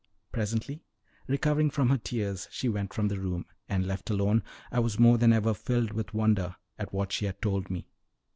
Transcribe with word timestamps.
Presently, 0.31 0.83
recovering 1.27 1.69
from 1.69 1.89
her 1.89 1.97
tears, 1.99 2.47
she 2.49 2.67
went 2.67 2.91
from 2.91 3.07
the 3.07 3.19
room, 3.19 3.45
and, 3.69 3.85
left 3.85 4.09
alone, 4.09 4.41
I 4.71 4.79
was 4.79 4.97
more 4.97 5.19
than 5.19 5.31
ever 5.31 5.53
filled 5.53 5.93
with 5.93 6.11
wonder 6.15 6.55
at 6.79 6.91
what 6.91 7.11
she 7.11 7.25
had 7.25 7.39
told 7.39 7.69
me. 7.69 7.87